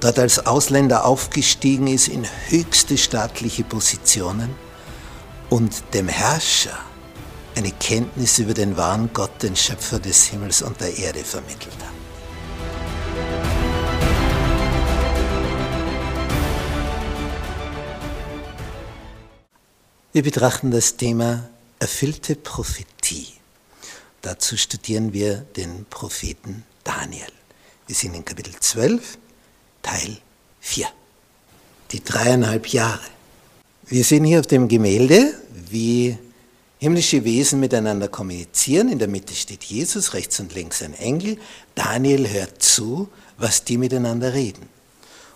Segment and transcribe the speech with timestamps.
[0.00, 4.54] dort als Ausländer aufgestiegen ist in höchste staatliche Positionen
[5.50, 6.78] und dem Herrscher
[7.56, 11.98] eine Kenntnis über den wahren Gott, den Schöpfer des Himmels und der Erde vermittelt hat.
[20.12, 23.34] Wir betrachten das Thema erfüllte Prophetie.
[24.22, 27.32] Dazu studieren wir den Propheten Daniel.
[27.86, 29.18] Wir sind in Kapitel 12,
[29.82, 30.16] Teil
[30.60, 30.86] 4.
[31.92, 33.00] Die dreieinhalb Jahre.
[33.86, 35.34] Wir sehen hier auf dem Gemälde,
[35.70, 36.18] wie
[36.78, 38.88] himmlische Wesen miteinander kommunizieren.
[38.88, 41.38] In der Mitte steht Jesus, rechts und links ein Engel.
[41.74, 44.68] Daniel hört zu, was die miteinander reden.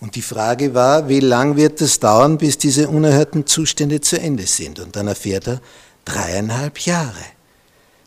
[0.00, 4.46] Und die Frage war, wie lang wird es dauern, bis diese unerhörten Zustände zu Ende
[4.46, 4.78] sind?
[4.78, 5.60] Und dann erfährt er
[6.04, 7.24] dreieinhalb Jahre.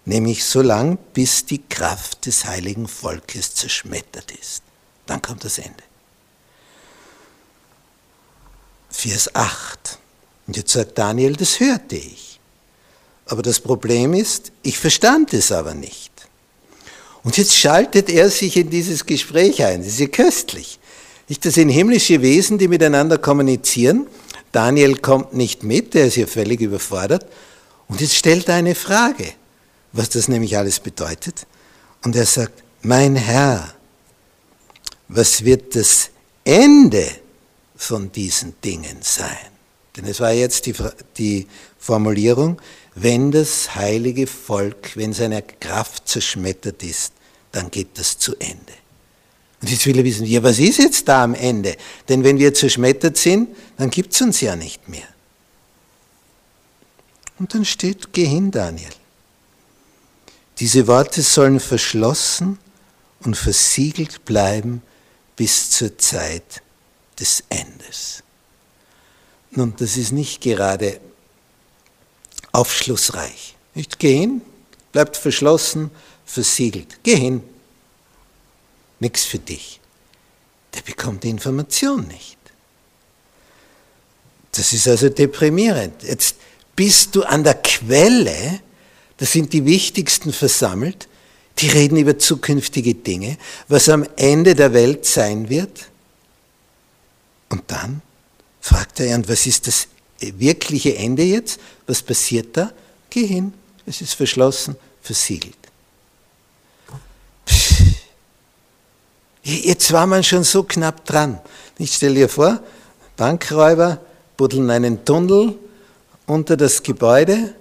[0.06, 4.64] Nämlich so lang, bis die Kraft des heiligen Volkes zerschmettert ist.
[5.06, 5.84] Dann kommt das Ende.
[8.90, 10.00] Vers 8.
[10.48, 12.40] Und jetzt sagt Daniel, das hörte ich.
[13.26, 16.12] Aber das Problem ist, ich verstand es aber nicht.
[17.24, 19.84] Und jetzt schaltet er sich in dieses Gespräch ein.
[19.84, 20.80] Das ist ja köstlich.
[21.28, 24.08] Nicht, das sind himmlische Wesen, die miteinander kommunizieren.
[24.52, 27.26] Daniel kommt nicht mit, der ist hier völlig überfordert.
[27.88, 29.34] Und jetzt stellt er eine Frage,
[29.92, 31.46] was das nämlich alles bedeutet.
[32.04, 33.76] Und er sagt, mein Herr,
[35.08, 36.10] was wird das
[36.44, 37.06] Ende
[37.80, 39.48] von diesen Dingen sein?
[39.96, 40.76] Denn es war jetzt die,
[41.18, 41.48] die
[41.80, 42.62] Formulierung,
[42.94, 47.14] wenn das heilige Volk, wenn seine Kraft zerschmettert ist,
[47.52, 48.74] dann geht das zu Ende.
[49.62, 51.76] Und jetzt will er wissen, ja, was ist jetzt da am Ende?
[52.08, 55.08] Denn wenn wir zerschmettert sind, dann gibt es uns ja nicht mehr.
[57.40, 58.92] Und dann steht, geh hin, Daniel.
[60.60, 62.60] Diese Worte sollen verschlossen
[63.22, 64.82] und versiegelt bleiben
[65.36, 66.62] bis zur Zeit
[67.20, 68.24] des Endes.
[69.52, 71.00] Nun, das ist nicht gerade
[72.52, 73.56] aufschlussreich.
[73.74, 74.42] Nicht gehen,
[74.92, 75.92] bleibt verschlossen,
[76.26, 77.00] versiegelt.
[77.04, 77.44] Geh hin,
[79.00, 79.80] nichts für dich.
[80.74, 82.38] Der bekommt die Information nicht.
[84.52, 86.04] Das ist also deprimierend.
[86.04, 86.36] Jetzt
[86.76, 88.62] bist du an der Quelle,
[89.18, 91.08] da sind die wichtigsten versammelt,
[91.58, 93.38] die reden über zukünftige Dinge,
[93.68, 95.90] was am Ende der Welt sein wird.
[97.50, 98.02] Und dann
[98.62, 99.88] fragt er, und was ist das
[100.20, 101.60] wirkliche Ende jetzt?
[101.88, 102.72] Was passiert da?
[103.10, 103.54] Geh hin,
[103.86, 105.58] es ist verschlossen, versiegelt.
[109.42, 111.40] Jetzt war man schon so knapp dran.
[111.78, 112.62] Ich stelle dir vor,
[113.18, 114.00] Bankräuber
[114.38, 115.58] buddeln einen Tunnel
[116.28, 117.56] unter das Gebäude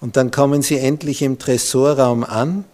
[0.00, 2.64] und dann kommen sie endlich im Tresorraum an.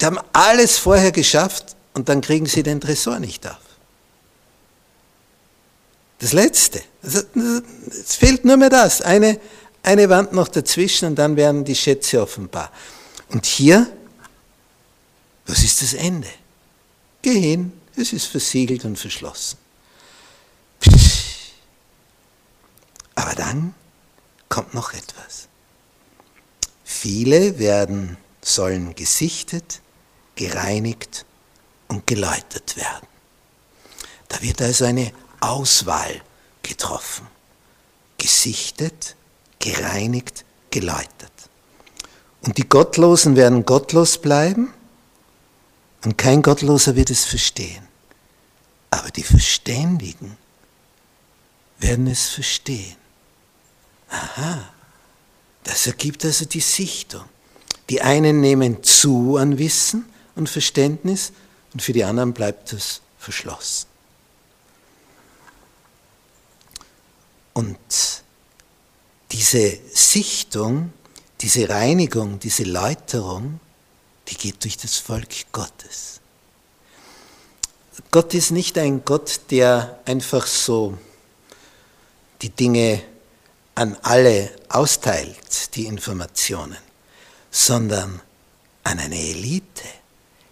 [0.00, 3.71] Die haben alles vorher geschafft und dann kriegen sie den Tresor nicht auf.
[6.22, 6.80] Das Letzte.
[7.02, 9.02] Es fehlt nur mehr das.
[9.02, 9.40] Eine,
[9.82, 12.70] eine Wand noch dazwischen und dann werden die Schätze offenbar.
[13.30, 13.90] Und hier,
[15.46, 16.28] was ist das Ende?
[17.22, 19.58] Geh hin, es ist versiegelt und verschlossen.
[23.16, 23.74] Aber dann
[24.48, 25.48] kommt noch etwas.
[26.84, 29.80] Viele werden, sollen gesichtet,
[30.36, 31.24] gereinigt
[31.88, 33.08] und geläutert werden.
[34.28, 36.20] Da wird also eine Auswahl
[36.62, 37.26] getroffen.
[38.18, 39.16] Gesichtet,
[39.58, 41.32] gereinigt, geläutert.
[42.42, 44.72] Und die Gottlosen werden gottlos bleiben
[46.04, 47.86] und kein Gottloser wird es verstehen.
[48.90, 50.36] Aber die Verständigen
[51.78, 52.96] werden es verstehen.
[54.10, 54.68] Aha,
[55.64, 57.24] das ergibt also die Sichtung.
[57.88, 61.32] Die einen nehmen zu an Wissen und Verständnis
[61.72, 63.91] und für die anderen bleibt es verschlossen.
[67.52, 67.78] Und
[69.30, 70.92] diese Sichtung,
[71.40, 73.60] diese Reinigung, diese Läuterung,
[74.28, 76.20] die geht durch das Volk Gottes.
[78.10, 80.96] Gott ist nicht ein Gott, der einfach so
[82.40, 83.02] die Dinge
[83.74, 86.76] an alle austeilt, die Informationen,
[87.50, 88.20] sondern
[88.84, 89.84] an eine Elite,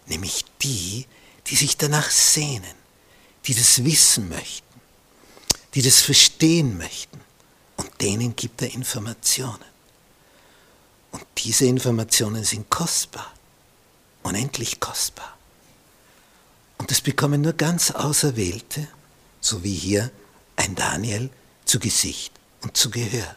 [0.07, 1.07] nämlich die,
[1.47, 2.75] die sich danach sehnen,
[3.47, 4.70] die das wissen möchten.
[5.75, 7.21] Die das verstehen möchten.
[7.77, 9.65] Und denen gibt er Informationen.
[11.13, 13.33] Und diese Informationen sind kostbar,
[14.23, 15.37] unendlich kostbar.
[16.79, 18.87] Und das bekommen nur ganz Auserwählte,
[19.41, 20.11] so wie hier
[20.57, 21.31] ein Daniel,
[21.65, 22.33] zu Gesicht
[22.63, 23.37] und zu Gehör.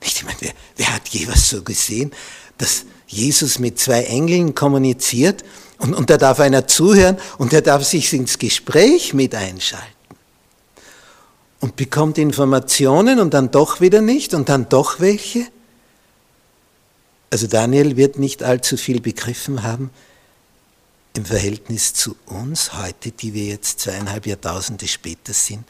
[0.00, 2.12] Ich meine, wer, wer hat je was so gesehen,
[2.58, 5.44] dass Jesus mit zwei Engeln kommuniziert
[5.78, 10.01] und, und da darf einer zuhören und der darf sich ins Gespräch mit einschalten
[11.62, 15.46] und bekommt Informationen und dann doch wieder nicht und dann doch welche?
[17.30, 19.90] Also Daniel wird nicht allzu viel begriffen haben
[21.14, 25.64] im Verhältnis zu uns heute, die wir jetzt zweieinhalb Jahrtausende später sind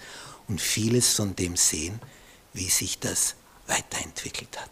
[0.49, 2.01] und vieles von dem sehen,
[2.55, 3.35] wie sich das
[3.67, 4.71] weiterentwickelt hat.